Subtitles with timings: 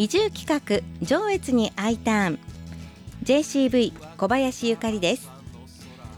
[0.00, 2.38] 移住企画上越に I ターン。
[3.22, 5.30] JCV 小林ゆかりです。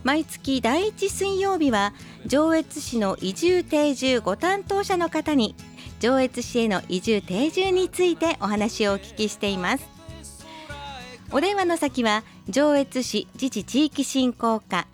[0.05, 1.93] 毎月第一水曜日は
[2.25, 5.57] 上越市の移住定住ご担当者の方に
[5.99, 9.89] 上越市への移住定住についてお話をお聞きしています。
[11.33, 14.87] お電話の先は上越市自治地域振興課。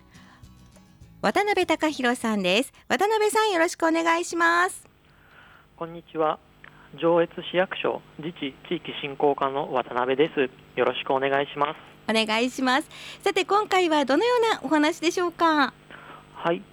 [1.21, 2.73] 渡辺隆弘さんです。
[2.87, 4.87] 渡辺さんよろしくお願いします。
[5.75, 6.39] こんにちは。
[6.95, 10.49] 上越市役所自治地域振興課の渡辺です。
[10.75, 11.77] よろしくお願いします。
[12.09, 12.89] お願いします。
[13.21, 15.71] さて今回はどのようなお話でしょうか？
[16.33, 16.63] はい。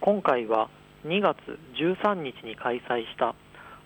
[0.00, 0.70] 今回は
[1.04, 1.36] 2月
[1.74, 3.34] 13日に開催した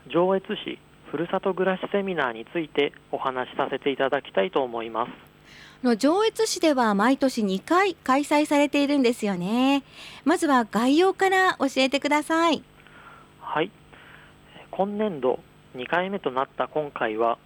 [0.06, 0.78] 上越市
[1.10, 5.10] ふるさと暮らしセミナーについてお話しさせていただきたいと思います。
[5.82, 9.82] の上越市では毎年2回開催されているんですよね。
[10.24, 12.62] まずは概要から教えてください。
[13.40, 13.72] はい。
[14.70, 15.40] 今年度
[15.76, 17.38] 2回目となった今回は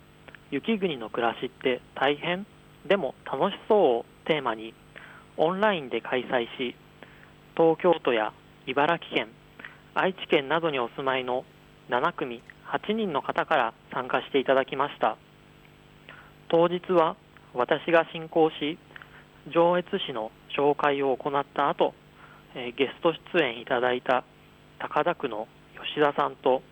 [0.51, 2.47] 雪国の暮らしって大変
[2.87, 4.75] でも楽しそうをテーマに
[5.37, 6.75] オンラインで開催し
[7.57, 8.33] 東京都や
[8.67, 9.29] 茨城県
[9.95, 11.45] 愛知県などにお住まいの
[11.91, 15.17] 7組8人の方から参加していただきました。
[16.49, 17.17] 当日は
[17.53, 18.79] 私が進行し
[19.55, 21.95] 上越市の紹介を行った後、
[22.55, 24.25] えゲスト出演いただいた
[24.79, 25.47] 高田区の
[25.95, 26.63] 吉田さんと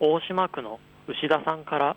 [0.00, 1.96] 大島区の牛田さんから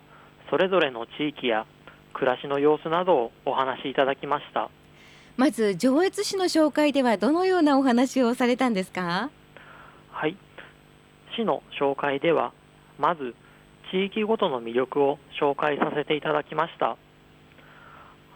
[0.50, 1.66] それぞれの地域や
[2.14, 4.70] 暮らしの様子などをお話しいただきました。
[5.36, 9.30] まず上越市の紹介ではどのようなお話をされたんですか？
[10.10, 10.36] はい。
[11.34, 12.52] 市の紹介では
[12.98, 13.34] まず
[13.90, 16.96] 地域ごとの魅力を紹介させていただきました。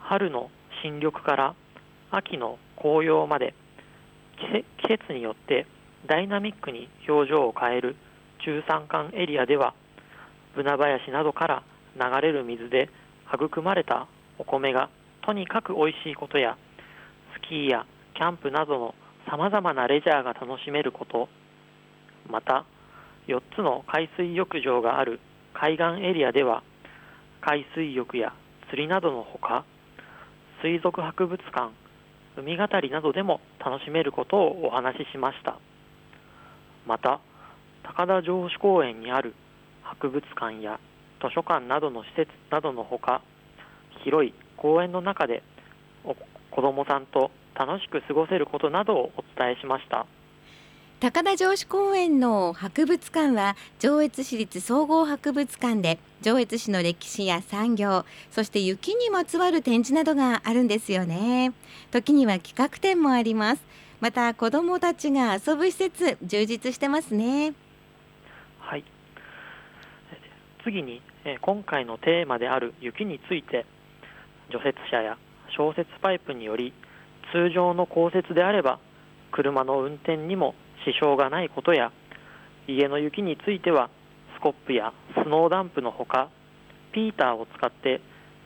[0.02, 0.50] 春の
[0.82, 1.54] 新緑から
[2.10, 3.54] 秋の紅葉まで
[4.82, 5.66] 季節によって
[6.06, 7.96] ダイナミックに表情を変える
[8.44, 9.74] 中山間エリアでは
[10.56, 11.62] ブナ林などから
[11.94, 12.88] 流れる水で
[13.32, 14.08] 育まれた
[14.38, 14.88] お米が
[15.24, 16.56] とにかく美味しいことや
[17.36, 18.94] スキーやキャンプなどの
[19.30, 21.28] さまざまなレジャーが楽しめること
[22.30, 22.64] また
[23.28, 25.20] 4つの海水浴場がある
[25.52, 26.62] 海岸エリアでは
[27.40, 28.32] 海水浴や
[28.70, 29.64] 釣りなどのほか
[30.62, 31.70] 水族博物館
[32.38, 35.58] 海語りなどでも楽しめることをお話ししました。
[36.86, 37.20] また
[37.82, 39.34] 高田城址公園にある
[39.86, 40.78] 博物館や
[41.20, 43.22] 図書館などの施設などのほか
[44.04, 45.42] 広い公園の中で
[46.50, 50.06] 子どもさんと楽しく過ごせることなどをお伝えしました。
[50.98, 61.52] 高田城址公園の博物館は上越市立総合博物館で上越市の歴史や産業そして雪にまつわる展示などがあるんですよね。
[61.90, 63.76] 時には企画展もあります。
[64.00, 67.54] また子どもたちが遊ぶ施設充実してますね
[68.60, 68.84] はい
[70.66, 71.00] 次に
[71.42, 73.66] 今回のテーマである雪について
[74.50, 75.16] 除雪車や
[75.56, 76.72] 消雪パイプにより
[77.32, 78.80] 通常の降雪であれば
[79.30, 81.92] 車の運転にも支障がないことや
[82.66, 83.90] 家の雪については
[84.36, 86.30] スコップやスノーダンプのほか
[86.92, 88.00] ピーターを使って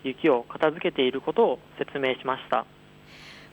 [0.04, 2.66] 雪を片付けていることを説明しました。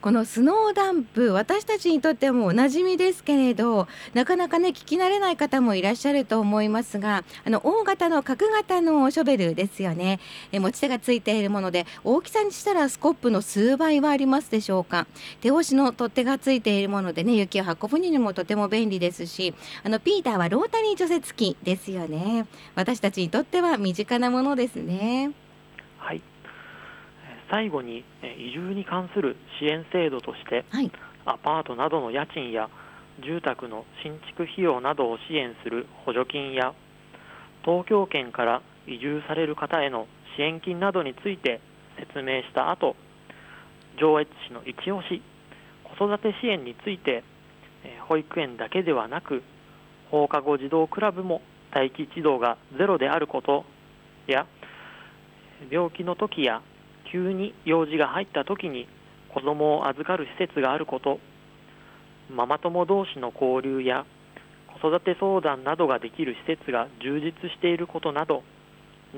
[0.02, 10.20] このスノーダンプ私たちにとってもおなじみですけれどなかなかね聞き慣れない方もいらっしゃると思いますがあの大型の角型のショベルですよね。
[10.52, 15.08] え持ち手がついているもので大きさにしたらスコップの数倍はありますでしょうか。
[15.42, 22.46] 手押しの取っ手がついているものでね雪を運ぶにもとても便利ですしあのピーターはロータリー除雪機ですよね。
[22.76, 25.32] 私たちにとっては身近なものですね。
[25.98, 26.22] はい。
[27.50, 28.04] 最後に
[28.38, 30.92] 移住に関する支援制度として、はい、
[31.26, 32.70] アパートなどの家賃や
[33.24, 36.74] 住宅の新築費用などを支援する補助金や
[37.64, 41.60] 東京圏から移住される方への支援金などについて
[41.98, 42.96] 説明した後
[44.00, 45.22] 上越市の一押し
[45.98, 47.24] 子育て支援について
[48.08, 49.44] 保育園だけではなく
[50.12, 51.42] 放課後児童クラブも
[51.74, 53.66] 待機児童がゼロであること
[54.28, 54.46] や
[55.72, 56.62] 病気の時や
[57.12, 58.88] 急に用事が入った時に
[59.34, 61.20] 子どもを預かる施設があること
[62.30, 64.06] ママ友同士の交流や
[64.82, 68.44] 子育て相談などができる施設が充実していることなど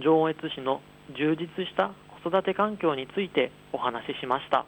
[0.02, 0.82] 上越市の
[1.18, 1.92] 充実した
[2.24, 4.66] 子育て環境についてお話ししました。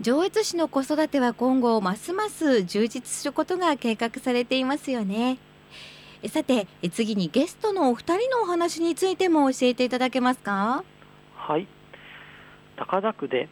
[0.00, 5.38] 上越市の子育ては今後ますます充実することが計画されていますよね。
[6.28, 10.82] さて次にゲストのお二人のお話についても教えていただけますか？
[11.36, 11.66] はい
[12.76, 13.48] 高田区で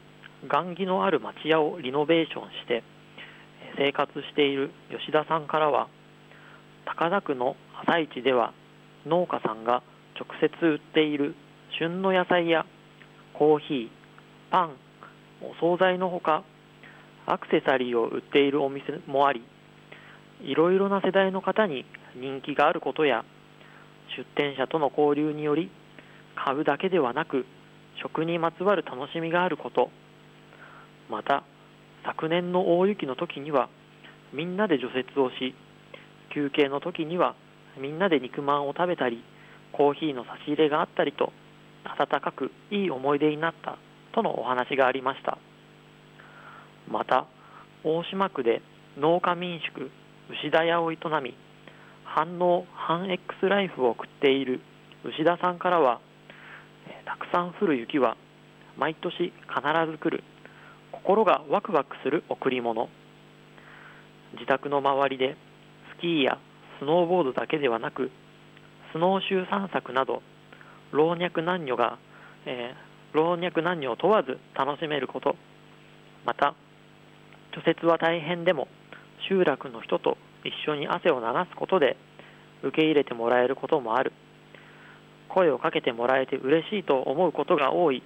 [0.50, 2.82] 雁木のある町屋をリノベーションして
[3.76, 5.88] 生活している吉田さんからは
[6.84, 8.52] 高田区の朝市では
[9.06, 9.82] 農家さんが
[10.19, 11.34] 直接売っている
[11.78, 12.66] 旬の野菜や
[13.34, 13.88] コーヒー、
[14.50, 14.76] パン、
[15.40, 16.44] お惣菜のほか
[17.26, 19.42] アクセサリーを売っているお店もあり
[20.42, 21.84] いろいろな世代の方に
[22.16, 23.25] 人気があることや
[24.16, 25.70] 出店者との交流により
[26.34, 27.46] 買うだけではなく
[28.02, 29.90] 食にまつわる楽しみがあること。
[31.10, 31.44] また
[32.04, 33.69] 昨年の大雪の時には
[34.32, 35.54] みんなで除雪をし
[36.34, 37.34] 休憩の時には
[37.78, 39.22] みんなで肉まんを食べたり
[39.72, 41.32] コーヒーの差し入れがあったりと
[41.84, 43.78] 温かくいい思い出になった
[44.14, 45.38] とのお話がありました。
[46.88, 47.26] また
[47.84, 48.62] 大島区で
[48.99, 49.90] 農家民宿
[50.31, 51.34] 牛田屋を営み
[52.04, 54.60] 反応反 X ライフを送っている
[55.04, 56.00] 牛田さんからは
[57.05, 58.17] たくさん降る雪は
[58.76, 59.32] 毎年必
[59.90, 60.25] ず来る。
[60.93, 62.88] 心がワクワクする贈り物。
[64.34, 65.37] 自宅の周りで
[65.96, 66.38] スキーや
[66.79, 68.11] スノーボードだけではなく
[68.93, 70.23] スノーシュー散策など
[70.90, 71.99] 老若男女が、
[72.46, 75.37] えー、老若男女を問わず楽しめること。
[76.25, 76.55] また
[77.52, 78.69] 除雪は大変でも
[79.28, 81.96] 集落の人と一緒に汗を流すことで
[82.62, 84.12] 受け入れてもらえることもある。
[85.34, 88.02] 声をかけてもらえて嬉しいと思うことが多い。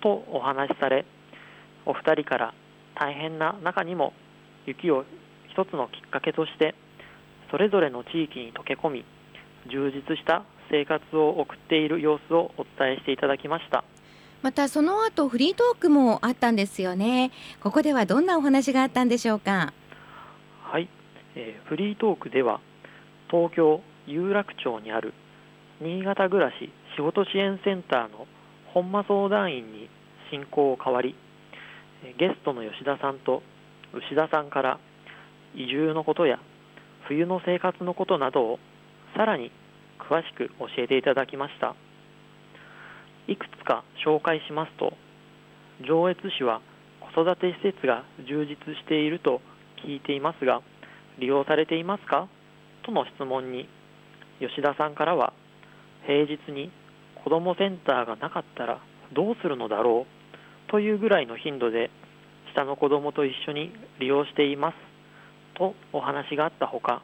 [0.00, 1.04] とお話しされ
[1.86, 2.54] お二人から
[2.94, 4.12] 大変な中にも
[4.66, 5.04] 雪を
[5.50, 6.74] 一つのきっかけとして
[7.50, 9.04] それぞれの地域に溶け込み
[9.70, 13.84] 充実した生活を送っている様子をお伝えしていただきました。
[14.42, 17.30] またその後フリートークもあったんですよね。
[17.60, 19.72] ここではどんなお話があったんでしょうか？
[20.64, 20.88] はい、
[21.36, 22.60] えー、フリートークでは
[23.30, 25.14] 東京有楽町にある
[25.82, 28.28] 新潟暮らし仕事支援センターの
[28.72, 29.90] 本間相談員に
[30.30, 31.16] 進行を変わり
[32.20, 33.42] ゲストの吉田さんと
[33.92, 34.78] 牛田さんから
[35.56, 36.38] 移住のことや
[37.08, 38.58] 冬の生活のことなどを
[39.16, 39.50] さらに
[39.98, 41.74] 詳しく教えていただきました。
[43.26, 44.92] いくつか紹介しますと
[45.84, 46.60] 上越市は
[47.12, 49.40] 子育て施設が充実していると
[49.84, 50.62] 聞いていますが
[51.18, 52.28] 利用されていますか？
[52.84, 53.68] との質問に
[54.38, 55.32] 吉田さんからは
[56.06, 56.70] 平日に
[57.24, 58.80] 子どもセンターがなかったら
[59.12, 60.06] どうするのだろ
[60.68, 61.90] うというぐらいの頻度で
[62.52, 64.76] 下の子どもと一緒に利用しています。
[65.54, 67.02] とお話があったほか、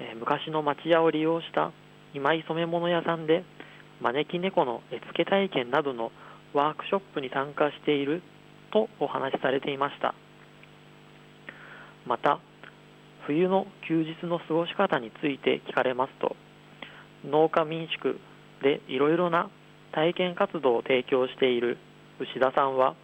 [0.00, 1.72] え、昔の町屋を利用した
[2.14, 3.44] 今井染物屋さんで
[4.00, 6.12] 招き猫の絵付け体験などの
[6.52, 8.22] ワークショップに参加している
[8.72, 10.14] とお話しされていました。
[12.06, 12.38] また
[13.26, 16.36] 冬の休日の過ごし方について聞かれますと
[17.24, 18.18] 農家民宿
[18.62, 19.50] でいろいろな
[19.92, 21.78] 体験活動を提供している
[22.20, 22.94] 牛田さんは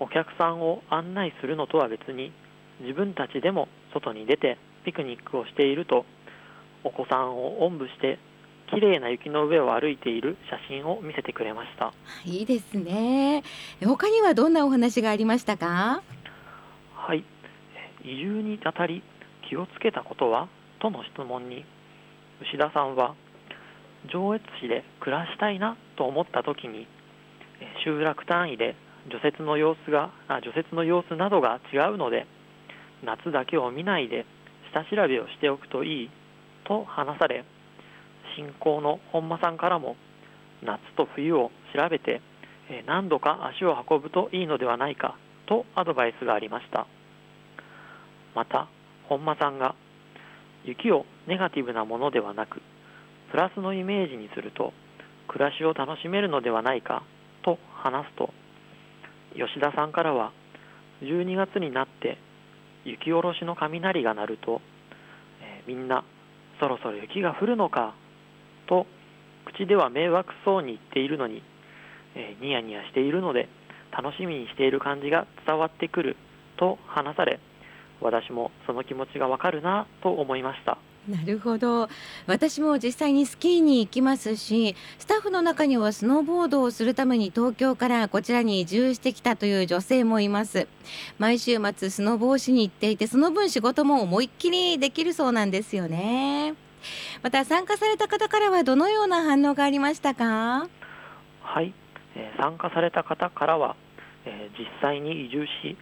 [0.00, 2.32] お客さんを案内するのとは別に
[2.80, 6.04] 自分たちでも外に出てピクニックをしていると
[6.82, 8.18] お子さんをおんぶして
[8.70, 11.92] 綺麗な雪の上を歩いている写真を見せてくれました。
[12.24, 13.42] いいですね。
[13.84, 16.02] 他にはどんなお話がありましたか？
[16.94, 17.24] はい。
[18.02, 19.02] 移住にあたり
[19.48, 20.48] 気をつけたことは？
[20.80, 21.64] との質問に
[22.40, 23.14] 牛田さんは
[24.12, 26.86] 上越市で暮らしたいなと思った時に
[27.84, 28.76] 集落単位で
[29.10, 30.10] 除雪の様子が
[30.42, 32.26] 除雪の様子などが違うので
[33.04, 34.26] 夏だけを見ないで
[34.72, 36.10] 下調べをしておくといい
[36.66, 37.44] と話され
[38.36, 39.96] 信仰の本間さんからも
[40.62, 42.20] 夏と冬を調べて
[42.86, 45.16] 何度か足を運ぶといいのではないか
[45.46, 46.86] とアドバイスがありました。
[48.34, 48.68] また
[49.08, 49.74] 本間さんが
[50.64, 52.62] 雪をネガティブなものではなく
[53.30, 54.72] プラスのイメージにすると
[55.28, 57.02] 暮らしを楽しめるのではないか
[57.44, 58.30] と話すと
[59.34, 60.32] 吉田さんからは
[61.02, 62.18] 12月になって
[62.84, 64.60] 雪下ろしの雷が鳴ると、
[65.42, 66.04] えー、みんな
[66.60, 67.94] そろそろ雪が降るのか
[68.68, 68.86] と
[69.46, 71.42] 口では迷惑そうに言っているのに、
[72.14, 73.48] えー、ニヤニヤしているので
[73.90, 76.16] 楽しみにしている感じが伝わってくる
[76.56, 77.40] と話され
[78.04, 80.76] 私もその気持ちがわかるなと思いました。
[81.08, 81.88] なるほど。
[82.26, 90.68] 私も実際にスキーに行きますしスタッフの中にはスノーボードをするために東京からこちらに移住してきたという女性もいます。
[91.18, 96.54] 毎週末スノボーしに行っていてその分仕事も思いっきりできるそうなんですよね。
[97.22, 100.68] また参加された方からはどのような反応がありましたか？
[101.42, 101.72] はい、
[102.16, 103.76] えー、参加された方からは、
[104.24, 105.76] えー、実際に移住し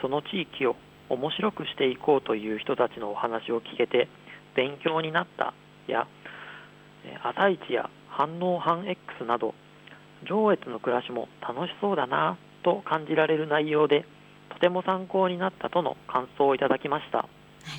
[0.00, 0.76] その地域を
[1.12, 4.08] 面白くしていこうという人たちのお話を聞けて
[4.56, 5.52] 勉強になった
[5.86, 6.06] や
[7.22, 9.54] 朝市や反応反 X など
[10.28, 14.06] 上越の暮らしも楽しそうだなと感じられる内容で
[14.50, 17.18] とても参考になったとの感想をいただきました。
[17.18, 17.26] な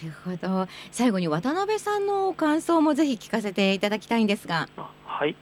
[0.04, 0.68] るほど。
[0.92, 4.68] 最後に渡辺さんの感想もぜひ聞かせていただきたいんですが。
[5.06, 5.36] はい。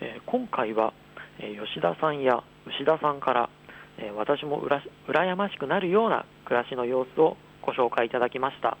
[0.00, 0.92] えー今回は、
[1.38, 3.50] えー吉田さんや牛田さんから、
[3.98, 8.76] え私もうら羨ましくなるような暮らしの様子をご紹介いただきました、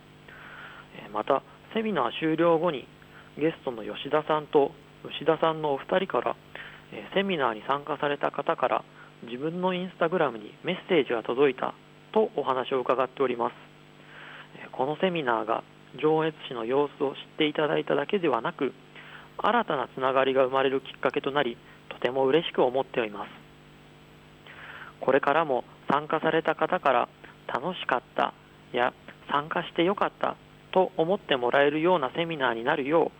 [1.12, 1.42] また
[1.74, 2.86] セミナー終了後に
[3.38, 4.72] ゲストの吉田さんと
[5.04, 6.36] 牛田さんのお二人から、
[6.92, 8.84] えセミナーに参加された方から
[9.24, 11.74] 自分のインスタグラムにメッセージが届いた
[12.12, 13.52] とお話を伺っております。
[14.56, 15.64] えこのセミナーが
[16.00, 18.72] 上越市の様子を知っていただいただけではなく
[19.38, 21.56] 新たなつながりが生まれるきっかけとなり
[21.88, 23.41] とても嬉しく思っております。
[25.02, 27.08] これからも参加された方から
[27.48, 28.32] 楽しかった
[28.72, 28.94] や
[29.30, 30.36] 参加してよかった
[30.72, 33.10] と思ってもらえるようなセミナーになるよ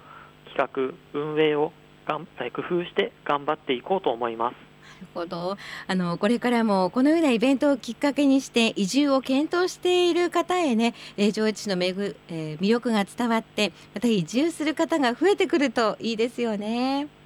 [0.46, 1.72] う企画運営を
[2.06, 17.21] がん工夫して頑張っていこうと思いますなるほどあのこれからもこのようなイベントをきっかけにして移住を検討している方へね、え上越市のめぐ、えー魅力が伝わってまた移住する方が増えてくるといいですよね。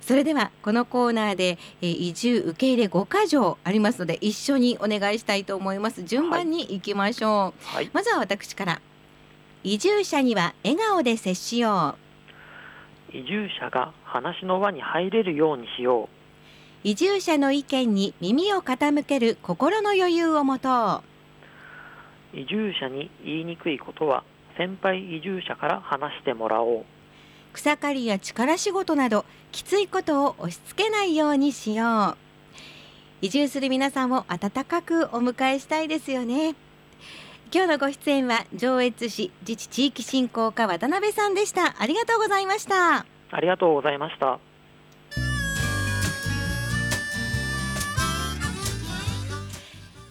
[0.00, 6.02] それではこのコーナーで、えー移住受け入れ5箇条ありますので一緒にお願いしたいと思います。
[6.02, 7.90] 順番に行きましょう、はい。
[7.92, 8.80] まずは私から。
[9.64, 11.96] 移住者には笑顔で接しよ
[13.12, 13.16] う。
[13.16, 16.08] 移住者が話の輪に入れるようにしよ
[16.84, 21.02] 移住者の意見に耳を傾ける心の余裕を持と
[22.34, 22.40] うう。
[22.40, 24.22] 移住者に言いにくいことは
[24.56, 26.84] 先輩移住者から話してもらおう
[27.56, 32.16] 草刈りや力仕事などきついことを押し付けないようにしよう。
[33.22, 36.54] 移住する皆さんを温かくお迎えしたいですよね。
[37.50, 41.80] 今日のご出演は上越市自治地域振興課渡辺さんでした。
[41.80, 43.06] ありがとうございました。
[43.30, 44.38] ありがとうございました。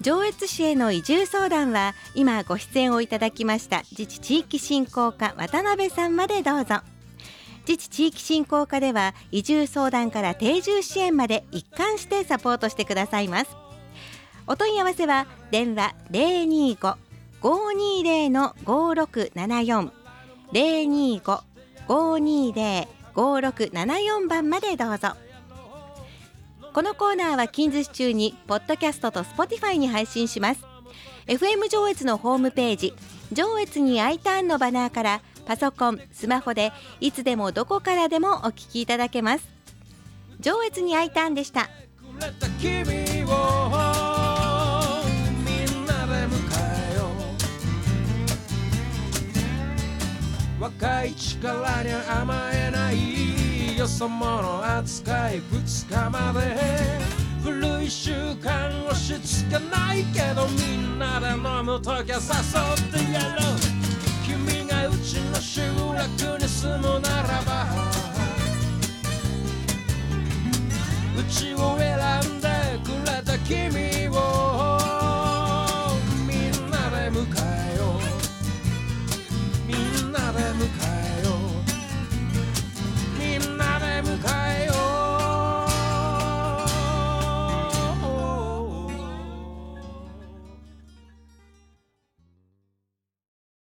[0.02, 6.82] 上越市への移住相談は今ご出演をいただきました自治地域振興課渡辺さんまでどうぞ
[7.68, 13.56] 自治地域振興課では移住相談から定住支援まで一貫してサポートしてくださいます。
[14.48, 19.90] お問い合わせは電話025-520の5674
[21.88, 25.14] 025-520-5674番までどうぞ。
[26.74, 30.62] このコーナーは近日中にポッドキャストと Spotify に配信します。
[31.26, 32.94] FM 上越のホームページ
[33.32, 39.48] 上越に I ターンのバナーからパソコンスマホでいつでもどこからでもお聞きいただけます。
[40.40, 41.70] 上越に I ターンでした。
[50.60, 56.56] 若い力に甘えないよそ者扱い2日まで。
[57.44, 58.12] 古い習
[58.42, 63.65] 慣押し付けないけどみんなで飲むときは誘ってやろう。
[65.16, 65.62] 君がうちの集
[65.94, 67.68] 落に住むならば
[71.18, 71.75] うちを